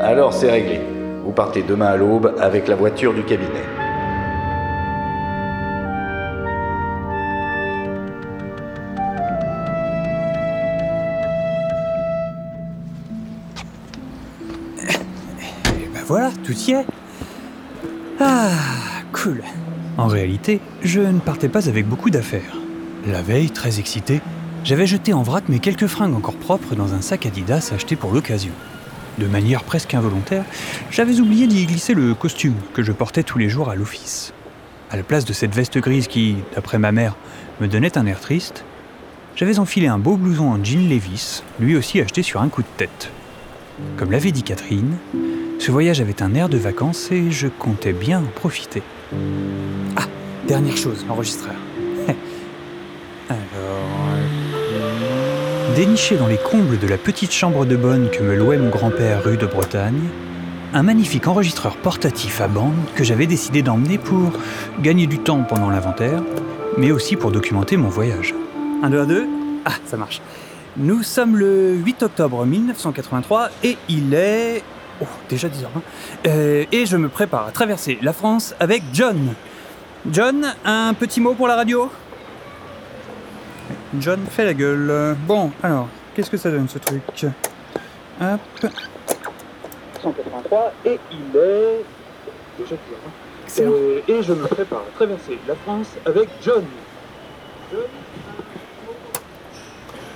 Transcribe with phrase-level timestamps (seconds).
[0.00, 0.80] Alors c'est réglé.
[1.24, 3.48] Vous partez demain à l'aube avec la voiture du cabinet.
[15.78, 16.86] Et ben voilà, tout y est.
[18.18, 18.48] Ah,
[19.12, 19.42] cool.
[19.98, 22.56] En réalité, je ne partais pas avec beaucoup d'affaires.
[23.06, 24.22] La veille, très excité,
[24.64, 28.12] j'avais jeté en vrac mes quelques fringues encore propres dans un sac Adidas acheté pour
[28.12, 28.52] l'occasion.
[29.20, 30.44] De manière presque involontaire,
[30.90, 34.32] j'avais oublié d'y glisser le costume que je portais tous les jours à l'office.
[34.90, 37.16] À la place de cette veste grise qui, d'après ma mère,
[37.60, 38.64] me donnait un air triste,
[39.36, 42.68] j'avais enfilé un beau blouson en jean Levis, lui aussi acheté sur un coup de
[42.78, 43.10] tête.
[43.98, 44.96] Comme l'avait dit Catherine,
[45.58, 48.82] ce voyage avait un air de vacances et je comptais bien en profiter.
[49.96, 50.06] Ah,
[50.48, 51.56] dernière chose, l'enregistreur.
[55.76, 59.22] Déniché dans les combles de la petite chambre de bonne que me louait mon grand-père
[59.24, 60.00] rue de Bretagne,
[60.74, 64.32] un magnifique enregistreur portatif à bande que j'avais décidé d'emmener pour
[64.80, 66.22] gagner du temps pendant l'inventaire,
[66.76, 68.34] mais aussi pour documenter mon voyage.
[68.82, 69.26] 1, 2, 1, 2.
[69.64, 70.20] Ah, ça marche.
[70.76, 74.62] Nous sommes le 8 octobre 1983 et il est.
[75.00, 75.70] Oh, déjà 10 heures.
[75.76, 75.82] hein.
[76.26, 79.34] Euh, et je me prépare à traverser la France avec John.
[80.10, 81.90] John, un petit mot pour la radio?
[83.98, 85.16] John fait la gueule.
[85.26, 87.02] Bon, alors, qu'est-ce que ça donne ce truc?
[88.20, 88.70] Hop.
[90.02, 91.84] 183 et il est.
[92.58, 92.76] Déjà.
[93.58, 96.64] Euh, et je me prépare à traverser la France avec John.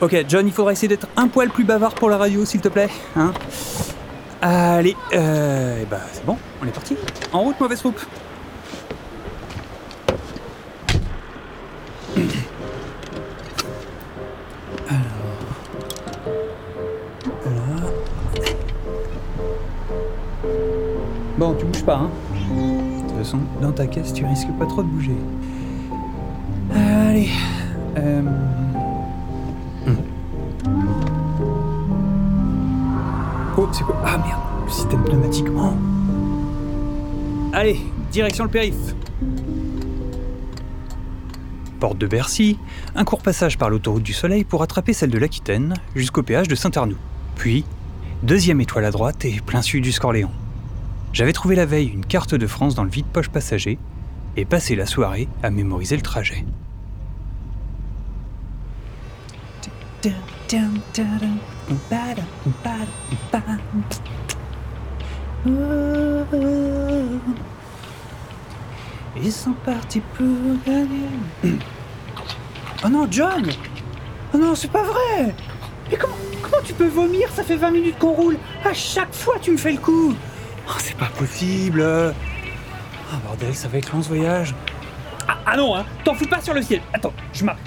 [0.00, 2.68] Ok, John, il faudra essayer d'être un poil plus bavard pour la radio, s'il te
[2.68, 2.88] plaît.
[3.16, 3.32] Hein
[4.42, 6.96] Allez, euh, bah c'est bon, on est parti.
[7.32, 8.00] En route, mauvaise troupe.
[14.90, 15.02] Alors,
[17.46, 17.86] là.
[21.38, 24.82] Bon, tu bouges pas, hein De toute façon, dans ta caisse, tu risques pas trop
[24.82, 25.16] de bouger.
[26.74, 27.28] Allez.
[27.96, 28.22] Euh...
[33.56, 33.96] Oh, c'est quoi?
[34.04, 35.46] Ah merde, le système pneumatique.
[35.56, 35.72] Oh.
[37.52, 37.78] Allez,
[38.10, 38.94] direction le périph.
[41.80, 42.58] Porte de Bercy,
[42.94, 46.54] un court passage par l'autoroute du Soleil pour attraper celle de l'Aquitaine jusqu'au péage de
[46.54, 46.98] Saint-Arnoux.
[47.36, 47.64] Puis,
[48.22, 50.30] deuxième étoile à droite et plein sud du Scorléon.
[51.14, 53.78] J'avais trouvé la veille une carte de France dans le vide-poche passager
[54.36, 56.44] et passé la soirée à mémoriser le trajet.
[69.22, 70.26] Ils sont partis pour
[70.66, 71.58] gagner.
[72.84, 73.46] Oh non, John
[74.32, 75.34] Oh non, c'est pas vrai
[75.90, 77.28] Mais comment, comment tu peux vomir?
[77.34, 78.38] Ça fait 20 minutes qu'on roule.
[78.64, 80.14] À chaque fois, tu me fais le coup.
[80.68, 81.82] Oh, c'est pas possible.
[83.12, 84.54] Ah, bordel, ça va être long ce voyage.
[85.28, 86.80] Ah, ah non, hein T'en fous pas sur le ciel.
[86.92, 87.60] Attends, je m'arrête.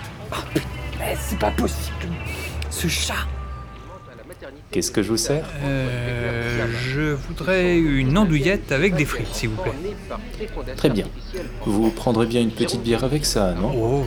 [0.97, 2.07] Mais c'est pas possible.
[2.69, 3.27] Ce chat.
[4.73, 9.61] Qu'est-ce que je vous sers Euh, je voudrais une andouillette avec des frites, s'il vous
[9.61, 9.71] plaît.
[10.75, 11.05] Très bien.
[11.63, 13.71] Vous prendrez bien une petite bière avec ça, non?
[13.77, 14.05] Oh.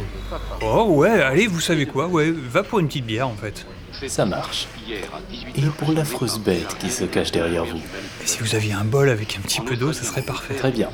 [0.62, 2.08] oh ouais, allez, vous savez quoi?
[2.08, 3.64] Ouais, va pour une petite bière en fait.
[4.08, 4.66] Ça marche.
[5.54, 7.78] Et pour l'affreuse bête qui se cache derrière vous
[8.22, 10.54] Et si vous aviez un bol avec un petit peu d'eau, ça serait parfait.
[10.54, 10.88] Très bien.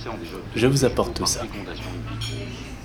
[0.54, 1.40] Je vous apporte tout ça.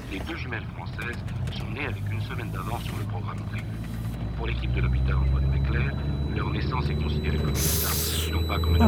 [0.09, 1.17] Les deux jumelles françaises
[1.51, 3.65] sont nées avec une semaine d'avance sur le programme prévu.
[4.37, 5.91] Pour l'équipe de l'hôpital Antoine Béclair,
[6.37, 8.83] leur naissance est considérée comme une étape, non pas comme une.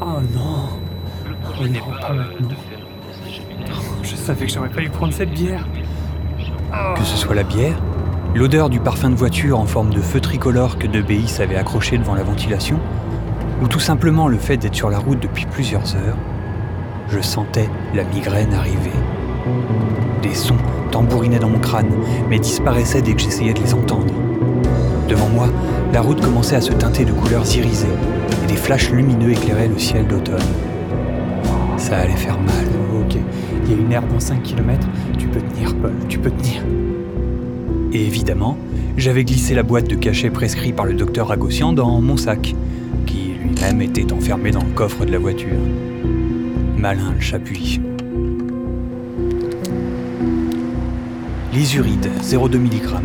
[0.00, 0.68] Oh non
[1.28, 2.48] Le Oh projet non, n'est pas pas maintenant.
[2.48, 3.76] de faire une messager médical.
[4.02, 5.64] Je savais que j'aurais pas dû prendre cette bière.
[6.96, 7.76] Que ce soit la bière,
[8.34, 11.98] l'odeur du parfum de voiture en forme de feu tricolore que De BX avait accroché
[11.98, 12.78] devant la ventilation,
[13.62, 16.16] ou tout simplement le fait d'être sur la route depuis plusieurs heures,
[17.10, 18.90] je sentais la migraine arriver.
[20.22, 20.56] Des sons
[20.90, 21.90] tambourinaient dans mon crâne,
[22.30, 24.14] mais disparaissaient dès que j'essayais de les entendre.
[25.08, 25.48] Devant moi,
[25.92, 27.86] la route commençait à se teinter de couleurs irisées,
[28.42, 30.38] et des flashs lumineux éclairaient le ciel d'automne.
[31.76, 32.66] Ça allait faire mal.
[33.02, 33.16] Ok,
[33.64, 34.86] il y a une herbe en 5 km,
[35.18, 36.62] tu peux tenir, Paul, tu peux tenir.
[37.92, 38.56] Et évidemment,
[38.96, 42.54] j'avais glissé la boîte de cachet prescrit par le docteur Ragossian dans mon sac,
[43.06, 45.48] qui lui-même était enfermé dans le coffre de la voiture.
[46.78, 47.80] Malin le chapuis.
[51.52, 53.02] L'isuride, 0,2 mg.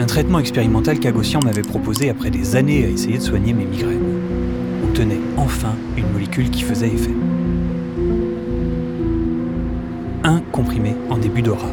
[0.00, 4.20] Un traitement expérimental qu'Agossian m'avait proposé après des années à essayer de soigner mes migraines.
[4.88, 7.10] On tenait enfin une molécule qui faisait effet.
[10.22, 11.66] Un comprimé en début d'aura.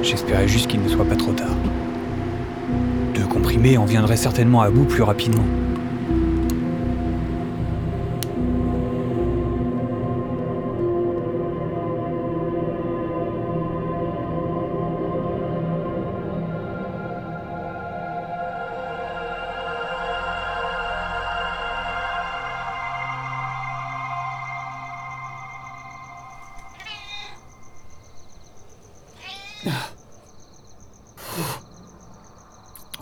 [0.00, 1.56] J'espérais juste qu'il ne soit pas trop tard.
[3.16, 5.44] Deux comprimés en viendraient certainement à bout plus rapidement.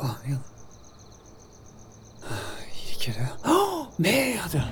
[0.00, 0.40] Oh merde.
[2.22, 2.34] Ah,
[2.72, 3.36] Il est quelle heure?
[3.48, 4.62] Oh merde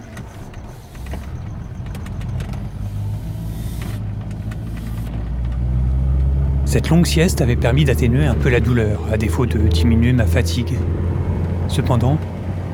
[6.65, 10.27] Cette longue sieste avait permis d'atténuer un peu la douleur, à défaut de diminuer ma
[10.27, 10.75] fatigue.
[11.69, 12.19] Cependant,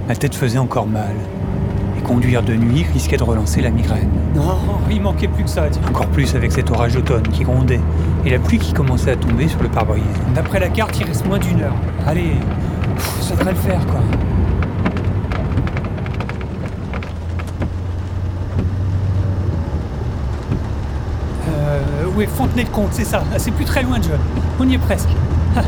[0.09, 1.15] ma tête faisait encore mal.
[2.05, 4.09] Conduire de nuit risquait de relancer la migraine.
[4.35, 4.59] Non,
[4.91, 5.65] il manquait plus que ça.
[5.89, 7.81] Encore plus avec cet orage d'automne qui grondait
[8.25, 10.03] et la pluie qui commençait à tomber sur le pare-brise.
[10.35, 11.75] D'après la carte, il reste moins d'une heure.
[12.07, 12.33] Allez,
[13.21, 14.01] ça devrait le faire quoi.
[21.49, 21.81] Euh,
[22.17, 23.23] oui, Fontenay-le-Comte, c'est ça.
[23.33, 24.19] Ah, C'est plus très loin, John.
[24.61, 25.09] On y est presque.
[25.57, 25.63] Ah,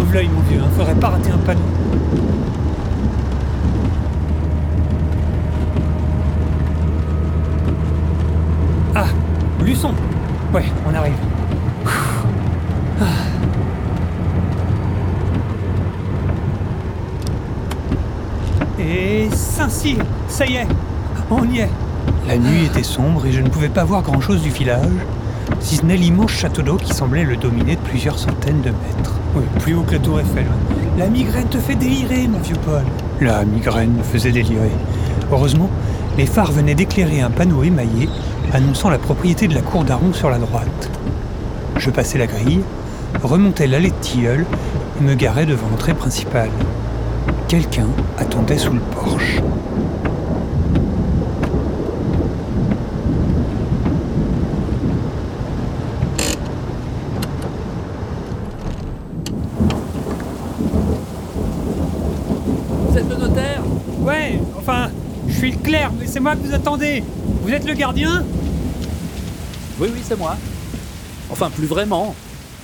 [0.00, 0.60] ouvre l'œil, mon vieux.
[0.60, 0.68] Hein.
[0.76, 1.60] Faudrait pas rater un panneau.
[8.94, 9.06] Ah,
[9.64, 9.92] Luçon.
[10.52, 11.14] Ouais, on arrive.
[18.78, 19.96] Et Saint-Cyr,
[20.28, 20.66] ça y est,
[21.30, 21.70] on y est.
[22.28, 24.92] La nuit était sombre et je ne pouvais pas voir grand-chose du village,
[25.60, 29.14] si ce n'est l'immense château d'eau qui semblait le dominer de plusieurs centaines de mètres.
[29.34, 30.44] Oui, plus haut que la tour Eiffel.
[30.98, 32.84] La migraine te fait délirer, mon vieux Paul.
[33.20, 34.70] La migraine me faisait délirer.
[35.32, 35.70] Heureusement,
[36.18, 38.08] les phares venaient d'éclairer un panneau émaillé
[38.54, 40.90] annonçant la propriété de la cour d'Aron sur la droite.
[41.76, 42.60] Je passais la grille,
[43.22, 44.46] remontais l'allée de tilleul
[45.00, 46.50] et me garais devant l'entrée principale.
[47.48, 49.40] Quelqu'un attendait sous le porche.
[62.88, 63.62] Vous êtes le notaire?
[63.98, 64.90] Ouais, enfin,
[65.26, 67.02] je suis le clerc, mais c'est moi que vous attendez.
[67.42, 68.22] Vous êtes le gardien?
[69.80, 70.36] Oui, oui, c'est moi.
[71.30, 72.14] Enfin, plus vraiment.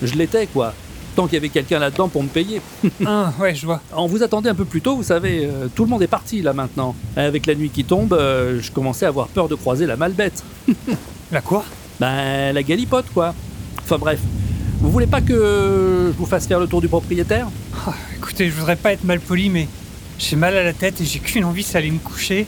[0.02, 0.72] Je l'étais, quoi.
[1.16, 2.60] Tant qu'il y avait quelqu'un là-dedans pour me payer.
[3.04, 3.80] Ah, ouais, je vois.
[3.96, 5.44] On vous attendait un peu plus tôt, vous savez.
[5.44, 6.94] euh, tout le monde est parti, là, maintenant.
[7.16, 10.42] Avec la nuit qui tombe, euh, je commençais à avoir peur de croiser la malbête.
[11.32, 11.64] La quoi?
[12.00, 13.34] Ben, la galipote, quoi.
[13.84, 14.18] Enfin, bref.
[14.80, 17.46] Vous voulez pas que je vous fasse faire le tour du propriétaire?
[17.86, 19.68] Ah, Écoutez, je voudrais pas être mal poli, mais
[20.18, 22.46] j'ai mal à la tête et j'ai qu'une envie, c'est aller me coucher.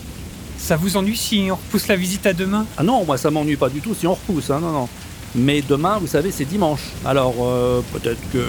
[0.57, 2.65] Ça vous ennuie si on repousse la visite à demain?
[2.77, 4.89] Ah non, moi, ça m'ennuie pas du tout si on repousse, hein, non, non.
[5.35, 6.81] Mais demain, vous savez, c'est dimanche.
[7.05, 8.39] Alors, euh, peut-être que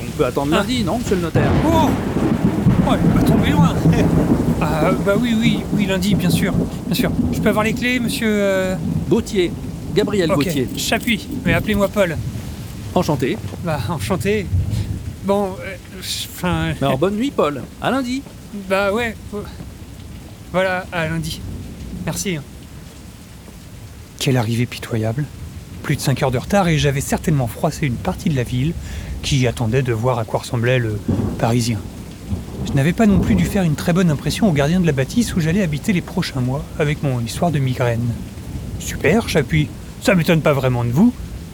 [0.00, 0.58] on peut attendre Ah.
[0.58, 1.50] lundi, non, monsieur le notaire?
[1.66, 1.90] Oh
[2.88, 3.74] Oh, il va tomber loin
[4.60, 6.52] Ah, bah oui, oui, oui, lundi, bien sûr,
[6.86, 7.10] bien sûr.
[7.32, 8.76] Je peux avoir les clés, monsieur euh,
[9.08, 9.52] Gauthier.
[9.94, 10.68] Gabriel Ok, Gauthier.
[10.76, 12.16] j'appuie, mais appelez-moi Paul.
[12.94, 13.36] Enchanté.
[13.64, 14.46] Bah, enchanté.
[15.24, 15.74] Bon, euh,
[16.36, 16.72] enfin...
[16.80, 17.62] Alors, bonne nuit, Paul.
[17.80, 18.22] À lundi.
[18.68, 19.16] Bah ouais.
[19.34, 19.38] euh,
[20.52, 21.40] Voilà, à lundi.
[22.04, 22.36] Merci.
[22.36, 22.42] hein.
[24.18, 25.24] Quelle arrivée pitoyable.
[25.82, 28.72] Plus de 5 heures de retard et j'avais certainement froissé une partie de la ville
[29.22, 31.00] qui attendait de voir à quoi ressemblait le
[31.38, 31.78] Parisien.
[32.66, 34.92] Je n'avais pas non plus dû faire une très bonne impression au gardien de la
[34.92, 38.12] bâtisse où j'allais habiter les prochains mois avec mon histoire de migraine.
[38.78, 39.68] Super, j'appuie.
[40.02, 41.12] Ça m'étonne pas vraiment de vous,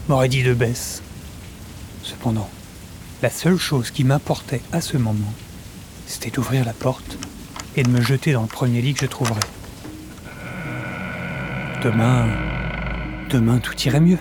[0.09, 1.03] m'aurait dit de baisse.
[2.03, 2.49] Cependant,
[3.23, 5.33] la seule chose qui m'importait à ce moment,
[6.07, 7.19] c'était d'ouvrir la porte
[7.79, 9.41] et de me jeter dans le premier lit que je trouverais.
[11.85, 12.27] Demain,
[13.31, 14.19] demain tout irait mieux.